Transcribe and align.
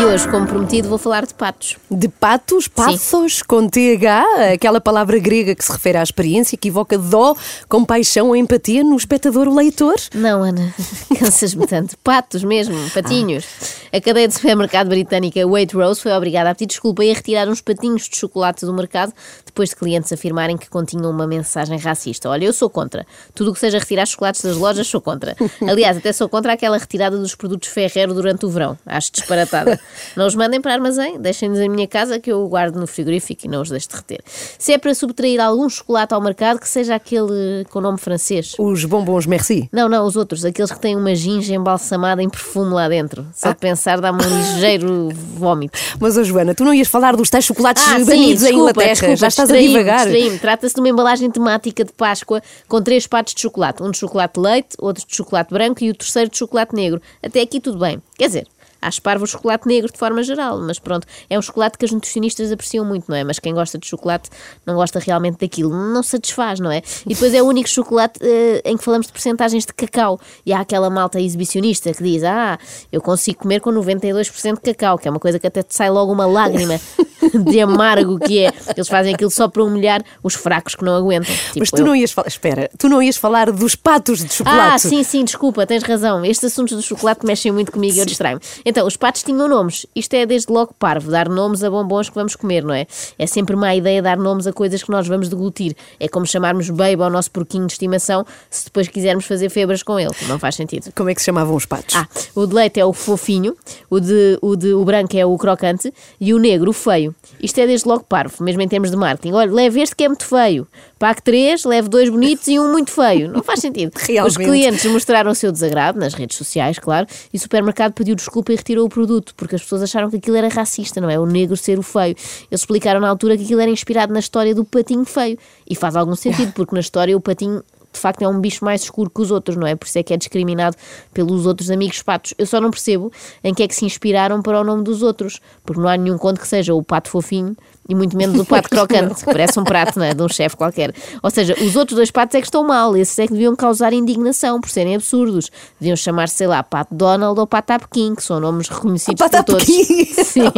hoje, 0.00 0.28
como 0.28 0.46
prometido, 0.46 0.88
vou 0.88 0.96
falar 0.96 1.26
de 1.26 1.34
patos. 1.34 1.76
De 1.90 2.08
patos, 2.08 2.66
pathos, 2.66 3.42
com 3.42 3.68
TH, 3.68 4.52
aquela 4.54 4.80
palavra 4.80 5.18
grega 5.18 5.54
que 5.54 5.64
se 5.64 5.70
refere 5.70 5.98
à 5.98 6.02
experiência, 6.02 6.56
que 6.56 6.68
evoca 6.68 6.96
dó, 6.96 7.34
compaixão 7.68 8.28
ou 8.28 8.36
empatia 8.36 8.82
no 8.82 8.96
espectador 8.96 9.46
ou 9.46 9.54
leitor? 9.54 9.96
Não, 10.14 10.42
Ana, 10.42 10.74
cansas-me 11.18 11.66
tanto. 11.66 11.96
Patos 11.98 12.42
mesmo, 12.42 12.74
patinhos. 12.90 13.44
A 13.92 14.00
cadeia 14.00 14.26
de 14.26 14.34
supermercado 14.34 14.88
britânica 14.88 15.46
Waitrose 15.46 16.00
foi 16.00 16.12
obrigada 16.12 16.50
a 16.50 16.54
pedir 16.54 16.68
desculpa 16.68 17.04
e 17.04 17.10
a 17.10 17.14
retirar 17.14 17.48
uns 17.48 17.60
patinhos 17.60 18.08
de 18.08 18.16
chocolate 18.16 18.64
do 18.64 18.72
mercado 18.72 19.12
depois 19.52 19.68
de 19.68 19.76
clientes 19.76 20.10
afirmarem 20.10 20.56
que 20.56 20.68
continham 20.68 21.10
uma 21.10 21.26
mensagem 21.26 21.78
racista. 21.78 22.28
Olha, 22.30 22.46
eu 22.46 22.52
sou 22.54 22.70
contra. 22.70 23.06
Tudo 23.34 23.50
o 23.50 23.54
que 23.54 23.60
seja 23.60 23.78
retirar 23.78 24.06
chocolates 24.06 24.40
das 24.40 24.56
lojas, 24.56 24.86
sou 24.86 25.00
contra. 25.00 25.36
Aliás, 25.68 25.98
até 25.98 26.10
sou 26.10 26.26
contra 26.26 26.54
aquela 26.54 26.78
retirada 26.78 27.18
dos 27.18 27.34
produtos 27.34 27.68
Ferrero 27.68 28.14
durante 28.14 28.46
o 28.46 28.48
verão. 28.48 28.78
Acho 28.86 29.12
disparatada. 29.12 29.78
Não 30.16 30.26
os 30.26 30.34
mandem 30.34 30.60
para 30.60 30.72
armazém, 30.72 31.20
deixem-nos 31.20 31.58
em 31.58 31.68
minha 31.68 31.86
casa 31.86 32.18
que 32.18 32.32
eu 32.32 32.48
guardo 32.48 32.76
no 32.76 32.86
frigorífico 32.86 33.44
e 33.44 33.48
não 33.48 33.60
os 33.62 33.68
deixo 33.68 33.88
derreter. 33.88 34.20
Se 34.58 34.72
é 34.72 34.78
para 34.78 34.94
subtrair 34.94 35.40
algum 35.40 35.68
chocolate 35.68 36.14
ao 36.14 36.20
mercado, 36.20 36.58
que 36.58 36.68
seja 36.68 36.94
aquele 36.94 37.66
com 37.70 37.80
nome 37.80 37.98
francês. 37.98 38.54
Os 38.58 38.84
bombons 38.84 39.26
merci? 39.26 39.68
Não, 39.72 39.88
não, 39.88 40.06
os 40.06 40.16
outros, 40.16 40.44
aqueles 40.44 40.70
que 40.70 40.80
têm 40.80 40.96
uma 40.96 41.14
ginja 41.14 41.54
embalsamada 41.54 42.22
em 42.22 42.28
perfume 42.28 42.72
lá 42.72 42.88
dentro. 42.88 43.26
Só 43.34 43.50
de 43.50 43.58
pensar 43.58 44.00
dá-me 44.00 44.24
um 44.24 44.28
ligeiro 44.54 45.08
vómito. 45.36 45.78
Mas, 46.00 46.16
oh, 46.16 46.24
Joana, 46.24 46.54
tu 46.54 46.64
não 46.64 46.72
ias 46.72 46.88
falar 46.88 47.16
dos 47.16 47.28
tais 47.28 47.44
chocolates 47.44 47.82
Ah, 47.86 47.98
sim, 47.98 48.04
banidos 48.04 48.42
em 48.42 48.46
desculpa, 48.46 48.70
Inglaterra, 48.70 48.92
desculpa, 48.92 49.16
já 49.16 49.30
estás 49.42 49.50
a 49.50 49.54
distraí-me, 49.54 49.68
divagar. 49.68 50.06
distraí-me. 50.06 50.38
Trata-se 50.38 50.74
de 50.74 50.80
uma 50.80 50.88
embalagem 50.88 51.30
temática 51.30 51.84
de 51.84 51.92
Páscoa 51.92 52.42
com 52.68 52.82
três 52.82 53.06
patos 53.06 53.34
de 53.34 53.40
chocolate. 53.40 53.82
Um 53.82 53.90
de 53.90 53.98
chocolate 53.98 54.34
de 54.34 54.40
leite, 54.40 54.76
outro 54.78 55.06
de 55.06 55.14
chocolate 55.14 55.52
branco 55.52 55.82
e 55.82 55.90
o 55.90 55.94
terceiro 55.94 56.30
de 56.30 56.36
chocolate 56.36 56.74
negro. 56.74 57.00
Até 57.22 57.40
aqui 57.40 57.60
tudo 57.60 57.78
bem. 57.78 58.02
Quer 58.16 58.26
dizer, 58.26 58.46
acho 58.82 59.00
parvo 59.00 59.24
o 59.24 59.26
chocolate 59.26 59.66
negro 59.66 59.90
de 59.90 59.98
forma 59.98 60.22
geral, 60.22 60.58
mas 60.58 60.78
pronto, 60.78 61.06
é 61.30 61.38
um 61.38 61.42
chocolate 61.42 61.78
que 61.78 61.84
as 61.84 61.92
nutricionistas 61.92 62.50
apreciam 62.50 62.84
muito, 62.84 63.08
não 63.08 63.16
é? 63.16 63.22
Mas 63.22 63.38
quem 63.38 63.54
gosta 63.54 63.78
de 63.78 63.86
chocolate 63.86 64.28
não 64.66 64.74
gosta 64.74 64.98
realmente 64.98 65.38
daquilo, 65.38 65.70
não 65.70 66.02
satisfaz, 66.02 66.58
não 66.58 66.70
é? 66.70 66.82
E 67.06 67.14
depois 67.14 67.32
é 67.32 67.40
o 67.40 67.46
único 67.46 67.68
chocolate 67.68 68.18
eh, 68.20 68.60
em 68.64 68.76
que 68.76 68.82
falamos 68.82 69.06
de 69.06 69.12
porcentagens 69.12 69.64
de 69.64 69.72
cacau. 69.72 70.20
E 70.44 70.52
há 70.52 70.60
aquela 70.60 70.90
malta 70.90 71.20
exibicionista 71.20 71.94
que 71.94 72.02
diz: 72.02 72.24
Ah, 72.24 72.58
eu 72.90 73.00
consigo 73.00 73.38
comer 73.38 73.60
com 73.60 73.70
92% 73.70 74.54
de 74.54 74.60
cacau, 74.60 74.98
que 74.98 75.06
é 75.06 75.10
uma 75.10 75.20
coisa 75.20 75.38
que 75.38 75.46
até 75.46 75.62
te 75.62 75.74
sai 75.74 75.88
logo 75.88 76.12
uma 76.12 76.26
lágrima 76.26 76.80
de 77.50 77.60
amargo 77.60 78.18
que 78.18 78.40
é. 78.44 78.52
Eles 78.76 78.88
fazem 78.88 79.14
aquilo 79.14 79.30
só 79.30 79.48
para 79.48 79.62
humilhar 79.64 80.02
os 80.22 80.34
fracos 80.34 80.74
que 80.74 80.84
não 80.84 80.94
aguentam. 80.94 81.32
Mas 81.56 81.68
Tipo 81.68 81.76
tu 81.76 81.82
eu. 81.82 81.86
não 81.86 81.96
ias 81.96 82.12
falar, 82.12 82.28
espera, 82.28 82.70
tu 82.78 82.88
não 82.88 83.02
ias 83.02 83.16
falar 83.16 83.50
dos 83.52 83.74
patos 83.74 84.18
de 84.20 84.26
Ah, 84.26 84.28
chocolate. 84.30 84.80
sim, 84.88 85.02
sim, 85.02 85.24
desculpa, 85.24 85.66
tens 85.66 85.82
razão. 85.82 86.24
Estes 86.24 86.52
assuntos 86.52 86.74
do 86.76 86.82
chocolate 86.82 87.24
mexem 87.26 87.52
muito 87.52 87.72
comigo 87.72 87.94
e 87.96 88.00
eu 88.00 88.06
distraio-me. 88.06 88.42
Então, 88.64 88.86
os 88.86 88.96
patos 88.96 89.22
tinham 89.22 89.48
nomes. 89.48 89.86
Isto 89.94 90.14
é 90.14 90.26
desde 90.26 90.52
logo 90.52 90.74
parvo, 90.78 91.10
dar 91.10 91.28
nomes 91.28 91.62
a 91.64 91.70
bombons 91.70 92.08
que 92.08 92.14
vamos 92.14 92.34
comer, 92.36 92.64
não 92.64 92.74
é? 92.74 92.86
É 93.18 93.26
sempre 93.26 93.54
má 93.56 93.74
ideia 93.74 94.02
dar 94.02 94.16
nomes 94.16 94.46
a 94.46 94.52
coisas 94.52 94.82
que 94.82 94.90
nós 94.90 95.06
vamos 95.06 95.28
deglutir. 95.28 95.74
É 96.00 96.08
como 96.08 96.26
chamarmos 96.26 96.70
baby 96.70 97.02
ao 97.02 97.10
nosso 97.10 97.30
porquinho 97.30 97.66
de 97.66 97.72
estimação 97.72 98.24
se 98.50 98.64
depois 98.66 98.88
quisermos 98.88 99.24
fazer 99.24 99.48
febras 99.50 99.82
com 99.82 99.98
ele. 99.98 100.12
Não 100.28 100.38
faz 100.38 100.54
sentido. 100.54 100.92
Como 100.94 101.08
é 101.10 101.14
que 101.14 101.20
se 101.20 101.26
chamavam 101.26 101.54
os 101.56 101.66
patos? 101.66 101.94
Ah, 101.96 102.06
o 102.34 102.46
de 102.46 102.54
leite 102.54 102.80
é 102.80 102.84
o 102.84 102.92
fofinho, 102.92 103.56
o 103.90 104.00
de, 104.00 104.38
o 104.42 104.56
de 104.56 104.72
o 104.74 104.84
branco 104.84 105.16
é 105.16 105.24
o 105.24 105.36
crocante 105.36 105.92
e 106.20 106.32
o 106.34 106.38
negro 106.38 106.70
o 106.70 106.72
feio. 106.72 107.11
Isto 107.40 107.58
é 107.60 107.66
desde 107.66 107.88
logo 107.88 108.04
parvo, 108.04 108.42
mesmo 108.42 108.60
em 108.62 108.68
termos 108.68 108.90
de 108.90 108.96
marketing. 108.96 109.32
Olha, 109.32 109.52
leve 109.52 109.80
este 109.80 109.96
que 109.96 110.04
é 110.04 110.08
muito 110.08 110.24
feio. 110.24 110.66
Pague 110.98 111.22
três, 111.22 111.64
leve 111.64 111.88
dois 111.88 112.08
bonitos 112.08 112.46
e 112.48 112.58
um 112.58 112.70
muito 112.70 112.90
feio. 112.90 113.30
Não 113.30 113.42
faz 113.42 113.60
sentido. 113.60 113.92
Realmente. 113.98 114.30
Os 114.30 114.36
clientes 114.36 114.84
mostraram 114.86 115.30
o 115.30 115.34
seu 115.34 115.50
desagrado 115.50 115.98
nas 115.98 116.14
redes 116.14 116.36
sociais, 116.36 116.78
claro, 116.78 117.06
e 117.32 117.36
o 117.36 117.40
supermercado 117.40 117.92
pediu 117.92 118.14
desculpa 118.14 118.52
e 118.52 118.56
retirou 118.56 118.86
o 118.86 118.88
produto, 118.88 119.34
porque 119.36 119.56
as 119.56 119.62
pessoas 119.62 119.82
acharam 119.82 120.10
que 120.10 120.16
aquilo 120.16 120.36
era 120.36 120.48
racista, 120.48 121.00
não 121.00 121.10
é? 121.10 121.18
O 121.18 121.26
negro 121.26 121.56
ser 121.56 121.78
o 121.78 121.82
feio. 121.82 122.14
Eles 122.50 122.60
explicaram 122.60 123.00
na 123.00 123.08
altura 123.08 123.36
que 123.36 123.44
aquilo 123.44 123.60
era 123.60 123.70
inspirado 123.70 124.12
na 124.12 124.20
história 124.20 124.54
do 124.54 124.64
patinho 124.64 125.04
feio. 125.04 125.38
E 125.68 125.74
faz 125.74 125.96
algum 125.96 126.14
sentido, 126.14 126.52
porque 126.54 126.74
na 126.74 126.80
história 126.80 127.16
o 127.16 127.20
patinho 127.20 127.62
de 127.92 128.00
facto 128.00 128.22
é 128.22 128.28
um 128.28 128.40
bicho 128.40 128.64
mais 128.64 128.82
escuro 128.82 129.10
que 129.10 129.20
os 129.20 129.30
outros, 129.30 129.56
não 129.56 129.66
é? 129.66 129.74
Por 129.74 129.86
isso 129.86 129.98
é 129.98 130.02
que 130.02 130.14
é 130.14 130.16
discriminado 130.16 130.76
pelos 131.12 131.46
outros 131.46 131.70
amigos 131.70 132.02
patos. 132.02 132.34
Eu 132.38 132.46
só 132.46 132.60
não 132.60 132.70
percebo 132.70 133.12
em 133.44 133.52
que 133.52 133.62
é 133.62 133.68
que 133.68 133.74
se 133.74 133.84
inspiraram 133.84 134.40
para 134.40 134.60
o 134.60 134.64
nome 134.64 134.82
dos 134.82 135.02
outros, 135.02 135.40
porque 135.64 135.80
não 135.80 135.88
há 135.88 135.96
nenhum 135.96 136.18
conto 136.18 136.40
que 136.40 136.48
seja 136.48 136.74
o 136.74 136.82
pato 136.82 137.08
fofinho 137.08 137.56
e 137.88 137.94
muito 137.94 138.16
menos 138.16 138.38
o 138.40 138.44
pato 138.44 138.68
crocante, 138.70 139.16
que 139.16 139.24
parece 139.24 139.58
um 139.58 139.64
prato, 139.64 139.98
não 139.98 140.06
é? 140.06 140.14
De 140.14 140.22
um 140.22 140.28
chefe 140.28 140.56
qualquer. 140.56 140.94
Ou 141.22 141.30
seja, 141.30 141.54
os 141.60 141.76
outros 141.76 141.96
dois 141.96 142.10
patos 142.10 142.34
é 142.34 142.40
que 142.40 142.46
estão 142.46 142.64
mal, 142.64 142.96
esses 142.96 143.18
é 143.18 143.26
que 143.26 143.32
deviam 143.32 143.54
causar 143.56 143.92
indignação 143.92 144.60
por 144.60 144.70
serem 144.70 144.94
absurdos. 144.94 145.50
Deviam 145.80 145.96
chamar-se, 145.96 146.36
sei 146.36 146.46
lá, 146.46 146.62
pato 146.62 146.94
Donald 146.94 147.38
ou 147.38 147.46
pato 147.46 147.72
Apequim, 147.72 148.14
que 148.14 148.22
são 148.22 148.40
nomes 148.40 148.68
reconhecidos 148.68 149.18
Pato 149.18 149.44
por 149.44 149.58
todos. 149.58 149.66
Sim. 150.26 150.52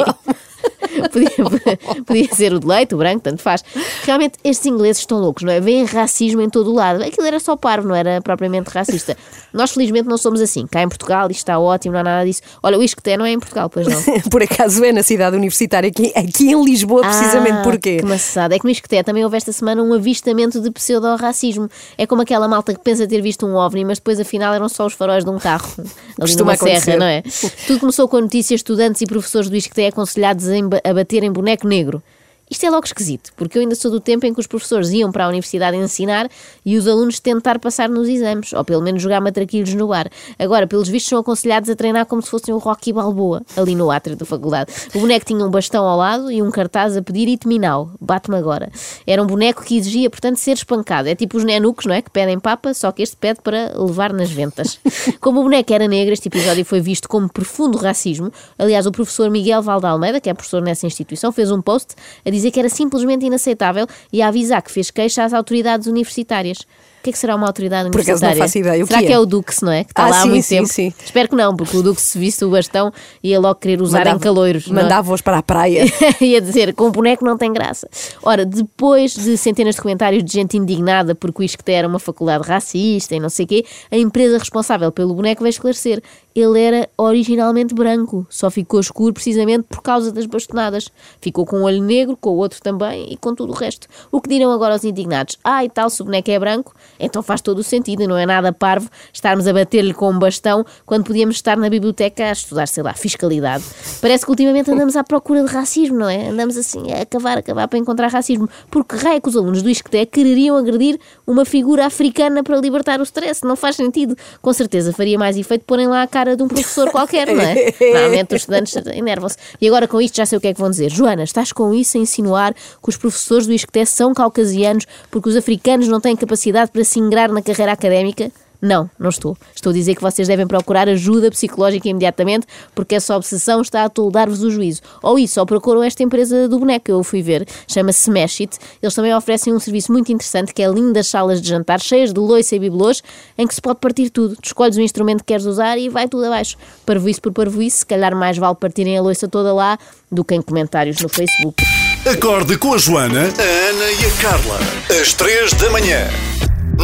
Podia, 1.14 2.04
podia 2.04 2.34
ser 2.34 2.52
o 2.52 2.58
de 2.60 2.66
leite, 2.66 2.94
o 2.94 2.98
branco, 2.98 3.20
tanto 3.22 3.40
faz. 3.42 3.62
Realmente, 4.04 4.38
estes 4.42 4.66
ingleses 4.66 4.98
estão 4.98 5.18
loucos, 5.18 5.42
não 5.42 5.52
é? 5.52 5.60
Vêem 5.60 5.84
racismo 5.84 6.40
em 6.40 6.48
todo 6.50 6.70
o 6.70 6.74
lado. 6.74 7.02
Aquilo 7.02 7.26
era 7.26 7.38
só 7.38 7.56
parvo, 7.56 7.86
não 7.88 7.94
era 7.94 8.20
propriamente 8.20 8.70
racista. 8.70 9.16
Nós, 9.52 9.70
felizmente, 9.72 10.08
não 10.08 10.16
somos 10.18 10.40
assim. 10.40 10.66
Cá 10.66 10.82
em 10.82 10.88
Portugal, 10.88 11.30
isto 11.30 11.38
está 11.38 11.58
ótimo, 11.58 11.92
não 11.92 12.00
há 12.00 12.04
nada 12.04 12.24
disso. 12.24 12.42
Olha, 12.62 12.78
o 12.78 12.82
Isqueté 12.82 13.16
não 13.16 13.24
é 13.24 13.30
em 13.32 13.38
Portugal, 13.38 13.68
pois 13.70 13.86
não. 13.86 14.02
Por 14.30 14.42
acaso 14.42 14.84
é 14.84 14.92
na 14.92 15.02
cidade 15.02 15.36
universitária, 15.36 15.88
aqui, 15.88 16.12
aqui 16.16 16.50
em 16.50 16.64
Lisboa, 16.64 17.02
precisamente 17.02 17.58
Ah, 17.58 17.62
porquê? 17.62 17.98
Que 17.98 18.04
maçada. 18.06 18.54
É 18.54 18.58
que 18.58 18.64
no 18.64 18.70
Isqueté 18.70 19.02
também 19.02 19.22
houve 19.24 19.36
esta 19.36 19.52
semana 19.52 19.82
um 19.82 19.92
avistamento 19.92 20.60
de 20.60 20.70
pseudo-racismo. 20.70 21.68
É 21.96 22.06
como 22.06 22.22
aquela 22.22 22.48
malta 22.48 22.72
que 22.74 22.80
pensa 22.80 23.06
ter 23.06 23.20
visto 23.20 23.46
um 23.46 23.54
OVNI, 23.54 23.84
mas 23.84 23.98
depois 23.98 24.18
afinal 24.18 24.52
eram 24.54 24.68
só 24.68 24.86
os 24.86 24.92
faróis 24.94 25.24
de 25.24 25.30
um 25.30 25.38
carro. 25.38 25.68
Ali 25.78 25.86
Costuma 26.20 26.52
numa 26.52 26.56
serra, 26.56 26.70
acontecer. 26.78 26.96
não 26.98 27.06
é? 27.06 27.22
Tudo 27.66 27.80
começou 27.80 28.08
com 28.08 28.16
a 28.16 28.20
notícia 28.20 28.54
estudantes 28.54 29.02
e 29.02 29.06
professores 29.06 29.48
do 29.48 29.56
Isqueté 29.56 29.88
aconselhados 29.88 30.48
a 30.48 30.92
bater 30.94 31.22
em 31.22 31.32
boneco 31.32 31.66
negro. 31.66 32.02
Isto 32.50 32.66
é 32.66 32.70
logo 32.70 32.84
esquisito, 32.84 33.32
porque 33.36 33.56
eu 33.56 33.62
ainda 33.62 33.74
sou 33.74 33.90
do 33.90 33.98
tempo 33.98 34.26
em 34.26 34.34
que 34.34 34.38
os 34.38 34.46
professores 34.46 34.90
iam 34.90 35.10
para 35.10 35.24
a 35.24 35.28
universidade 35.28 35.76
ensinar 35.76 36.28
e 36.64 36.76
os 36.76 36.86
alunos 36.86 37.18
tentar 37.18 37.58
passar 37.58 37.88
nos 37.88 38.06
exames, 38.06 38.52
ou 38.52 38.62
pelo 38.62 38.82
menos 38.82 39.02
jogar 39.02 39.20
matraquilhos 39.20 39.72
no 39.74 39.88
bar. 39.88 40.10
Agora, 40.38 40.66
pelos 40.66 40.88
vistos, 40.88 41.08
são 41.08 41.18
aconselhados 41.18 41.70
a 41.70 41.74
treinar 41.74 42.04
como 42.04 42.20
se 42.20 42.28
fossem 42.28 42.52
o 42.52 42.58
Rocky 42.58 42.92
Balboa, 42.92 43.42
ali 43.56 43.74
no 43.74 43.90
átrio 43.90 44.14
da 44.14 44.26
faculdade. 44.26 44.72
O 44.94 45.00
boneco 45.00 45.24
tinha 45.24 45.44
um 45.44 45.50
bastão 45.50 45.86
ao 45.86 45.96
lado 45.96 46.30
e 46.30 46.42
um 46.42 46.50
cartaz 46.50 46.96
a 46.96 47.02
pedir 47.02 47.28
itminau, 47.28 47.90
bate-me 47.98 48.36
agora. 48.36 48.70
Era 49.06 49.22
um 49.22 49.26
boneco 49.26 49.64
que 49.64 49.78
exigia, 49.78 50.10
portanto, 50.10 50.36
ser 50.36 50.52
espancado. 50.52 51.08
É 51.08 51.14
tipo 51.14 51.38
os 51.38 51.44
nenucos, 51.44 51.86
não 51.86 51.94
é? 51.94 52.02
Que 52.02 52.10
pedem 52.10 52.38
papa, 52.38 52.74
só 52.74 52.92
que 52.92 53.02
este 53.02 53.16
pede 53.16 53.40
para 53.40 53.72
levar 53.78 54.12
nas 54.12 54.30
ventas. 54.30 54.78
Como 55.18 55.40
o 55.40 55.42
boneco 55.44 55.72
era 55.72 55.88
negro, 55.88 56.12
este 56.12 56.28
episódio 56.28 56.64
foi 56.64 56.80
visto 56.80 57.08
como 57.08 57.28
profundo 57.28 57.78
racismo. 57.78 58.30
Aliás, 58.58 58.86
o 58.86 58.92
professor 58.92 59.30
Miguel 59.30 59.62
Valde 59.62 59.86
Almeida, 59.86 60.20
que 60.20 60.28
é 60.28 60.34
professor 60.34 60.60
nessa 60.60 60.86
instituição, 60.86 61.32
fez 61.32 61.50
um 61.50 61.62
post 61.62 61.94
a 62.24 62.30
dizer 62.34 62.50
que 62.50 62.60
era 62.60 62.68
simplesmente 62.68 63.24
inaceitável 63.24 63.86
e 64.12 64.20
a 64.20 64.28
avisar 64.28 64.62
que 64.62 64.70
fez 64.70 64.90
queixa 64.90 65.24
às 65.24 65.32
autoridades 65.32 65.86
universitárias. 65.86 66.58
O 67.04 67.06
que 67.06 67.10
é 67.10 67.12
que 67.12 67.18
será 67.18 67.36
uma 67.36 67.46
autoridade 67.46 67.90
Por 67.90 68.00
acaso 68.00 68.22
não 68.22 68.28
universitária? 68.30 68.42
faço 68.42 68.58
ideia. 68.58 68.82
O 68.82 68.86
Será 68.86 69.00
que 69.00 69.06
que 69.08 69.12
é? 69.12 69.16
é 69.16 69.18
o 69.18 69.26
Dux, 69.26 69.60
não 69.60 69.70
é? 69.70 69.84
Que 69.84 69.92
está 69.92 70.04
Ah, 70.04 70.08
lá 70.08 70.18
há 70.20 70.22
sim, 70.22 70.28
muito 70.30 70.42
sim, 70.44 70.56
tempo. 70.56 70.68
sim. 70.68 70.94
Espero 71.04 71.28
que 71.28 71.36
não, 71.36 71.54
porque 71.54 71.76
o 71.76 71.82
Dux, 71.82 72.00
se 72.00 72.18
visse 72.18 72.42
o 72.46 72.50
bastão, 72.50 72.90
ia 73.22 73.38
logo 73.38 73.56
querer 73.56 73.82
usar 73.82 74.06
em 74.06 74.18
caloiros. 74.18 74.68
não 74.68 74.78
é? 74.80 74.82
Mandava-os 74.84 75.20
para 75.20 75.36
a 75.36 75.42
praia. 75.42 75.84
ia 76.18 76.40
dizer, 76.40 76.72
com 76.72 76.86
o 76.86 76.90
boneco 76.90 77.22
não 77.22 77.36
tem 77.36 77.52
graça. 77.52 77.86
Ora, 78.22 78.46
depois 78.46 79.12
de 79.14 79.36
centenas 79.36 79.74
de 79.74 79.82
comentários 79.82 80.24
de 80.24 80.32
gente 80.32 80.56
indignada 80.56 81.14
porque 81.14 81.42
o 81.42 81.44
Isqueté 81.44 81.74
era 81.74 81.86
uma 81.86 81.98
faculdade 81.98 82.48
racista 82.48 83.14
e 83.14 83.20
não 83.20 83.28
sei 83.28 83.44
o 83.44 83.48
quê, 83.48 83.66
a 83.90 83.98
empresa 83.98 84.38
responsável 84.38 84.90
pelo 84.90 85.12
boneco 85.12 85.42
vai 85.42 85.50
esclarecer. 85.50 86.02
Ele 86.34 86.58
era 86.60 86.88
originalmente 86.96 87.74
branco, 87.74 88.26
só 88.30 88.50
ficou 88.50 88.80
escuro 88.80 89.12
precisamente 89.12 89.64
por 89.68 89.82
causa 89.82 90.10
das 90.10 90.24
bastonadas. 90.26 90.88
Ficou 91.20 91.44
com 91.44 91.58
o 91.58 91.62
olho 91.64 91.82
negro, 91.82 92.16
com 92.18 92.30
o 92.30 92.36
outro 92.38 92.60
também 92.62 93.12
e 93.12 93.16
com 93.18 93.34
tudo 93.34 93.52
o 93.52 93.54
resto. 93.56 93.86
O 94.10 94.20
que 94.22 94.28
dirão 94.30 94.50
agora 94.50 94.74
os 94.74 94.82
indignados? 94.84 95.36
Ah, 95.44 95.62
e 95.64 95.68
tal, 95.68 95.88
se 95.90 96.00
o 96.02 96.04
boneco 96.06 96.30
é 96.30 96.38
branco, 96.38 96.74
então 96.98 97.22
faz 97.22 97.40
todo 97.40 97.58
o 97.58 97.62
sentido 97.62 98.02
e 98.02 98.06
não 98.06 98.16
é 98.16 98.26
nada 98.26 98.52
parvo 98.52 98.88
estarmos 99.12 99.46
a 99.46 99.52
bater-lhe 99.52 99.94
com 99.94 100.10
um 100.10 100.18
bastão 100.18 100.64
quando 100.86 101.04
podíamos 101.04 101.36
estar 101.36 101.56
na 101.56 101.68
biblioteca 101.68 102.24
a 102.24 102.32
estudar, 102.32 102.66
sei 102.66 102.82
lá, 102.82 102.94
fiscalidade. 102.94 103.64
Parece 104.00 104.24
que 104.24 104.30
ultimamente 104.30 104.70
andamos 104.70 104.96
à 104.96 105.04
procura 105.04 105.42
de 105.42 105.52
racismo, 105.52 105.98
não 105.98 106.08
é? 106.08 106.28
Andamos 106.28 106.56
assim 106.56 106.92
a 106.92 107.04
cavar, 107.06 107.38
a 107.38 107.42
cavar 107.42 107.68
para 107.68 107.78
encontrar 107.78 108.08
racismo. 108.08 108.48
Porque 108.70 108.96
raio 108.96 109.16
é 109.16 109.20
que 109.20 109.28
os 109.28 109.36
alunos 109.36 109.62
do 109.62 109.70
Isqueté 109.70 110.06
quereriam 110.06 110.56
agredir 110.56 110.98
uma 111.26 111.44
figura 111.44 111.86
africana 111.86 112.42
para 112.42 112.56
libertar 112.58 113.00
o 113.00 113.02
stress? 113.02 113.44
Não 113.44 113.56
faz 113.56 113.76
sentido. 113.76 114.16
Com 114.40 114.52
certeza 114.52 114.92
faria 114.92 115.18
mais 115.18 115.36
efeito 115.36 115.64
porem 115.64 115.86
lá 115.86 116.02
a 116.02 116.06
cara 116.06 116.36
de 116.36 116.42
um 116.42 116.48
professor 116.48 116.90
qualquer, 116.90 117.26
não 117.28 117.42
é? 117.42 117.74
Normalmente 117.92 118.34
os 118.34 118.42
estudantes 118.42 118.76
enervam-se. 118.76 119.36
E 119.60 119.66
agora 119.66 119.88
com 119.88 120.00
isto 120.00 120.16
já 120.16 120.26
sei 120.26 120.38
o 120.38 120.40
que 120.40 120.48
é 120.48 120.54
que 120.54 120.60
vão 120.60 120.70
dizer. 120.70 120.90
Joana, 120.90 121.24
estás 121.24 121.52
com 121.52 121.72
isso 121.74 121.96
a 121.96 122.00
insinuar 122.00 122.54
que 122.54 122.88
os 122.88 122.96
professores 122.96 123.46
do 123.46 123.52
Isqueté 123.52 123.84
são 123.84 124.14
caucasianos 124.14 124.86
porque 125.10 125.28
os 125.28 125.36
africanos 125.36 125.88
não 125.88 126.00
têm 126.00 126.16
capacidade 126.16 126.70
para 126.70 126.83
se 126.84 126.98
ingrar 126.98 127.30
na 127.30 127.42
carreira 127.42 127.72
académica? 127.72 128.30
Não, 128.64 128.88
não 128.98 129.10
estou. 129.10 129.36
Estou 129.54 129.68
a 129.68 129.72
dizer 129.74 129.94
que 129.94 130.00
vocês 130.00 130.26
devem 130.26 130.46
procurar 130.46 130.88
ajuda 130.88 131.30
psicológica 131.30 131.86
imediatamente, 131.86 132.46
porque 132.74 132.94
essa 132.94 133.14
obsessão 133.14 133.60
está 133.60 133.84
a 133.84 133.90
toldar-vos 133.90 134.42
o 134.42 134.50
juízo. 134.50 134.80
Ou 135.02 135.18
isso, 135.18 135.38
ou 135.38 135.44
procuram 135.44 135.82
esta 135.82 136.02
empresa 136.02 136.48
do 136.48 136.58
boneco 136.58 136.86
que 136.86 136.90
eu 136.90 137.04
fui 137.04 137.20
ver, 137.20 137.46
chama-se 137.68 138.08
Smash 138.08 138.40
It. 138.40 138.58
Eles 138.82 138.94
também 138.94 139.14
oferecem 139.14 139.52
um 139.52 139.60
serviço 139.60 139.92
muito 139.92 140.10
interessante 140.10 140.54
que 140.54 140.62
é 140.62 140.66
lindas 140.66 141.08
salas 141.08 141.42
de 141.42 141.48
jantar 141.50 141.78
cheias 141.78 142.10
de 142.10 142.18
loiça 142.18 142.56
e 142.56 142.58
bibelôs, 142.58 143.02
em 143.36 143.46
que 143.46 143.54
se 143.54 143.60
pode 143.60 143.80
partir 143.80 144.08
tudo. 144.08 144.34
Tu 144.36 144.46
escolhes 144.46 144.78
o 144.78 144.80
instrumento 144.80 145.18
que 145.18 145.26
queres 145.26 145.44
usar 145.44 145.76
e 145.76 145.90
vai 145.90 146.08
tudo 146.08 146.24
abaixo. 146.24 146.56
Parvoíce 146.86 147.20
por 147.20 147.32
parvoíce, 147.34 147.80
se 147.80 147.86
calhar 147.86 148.16
mais 148.16 148.38
vale 148.38 148.54
partirem 148.54 148.96
a 148.96 149.02
loiça 149.02 149.28
toda 149.28 149.52
lá 149.52 149.78
do 150.10 150.24
que 150.24 150.34
em 150.34 150.40
comentários 150.40 150.98
no 151.00 151.10
Facebook. 151.10 151.62
Acorde 152.10 152.56
com 152.56 152.72
a 152.72 152.78
Joana, 152.78 153.24
a 153.24 153.68
Ana 153.68 153.92
e 153.92 154.06
a 154.06 154.22
Carla. 154.22 154.58
Às 154.88 155.12
três 155.12 155.52
da 155.52 155.68
manhã. 155.68 156.08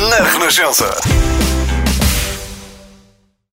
Na 0.08 0.16
Renascença. 0.16 0.88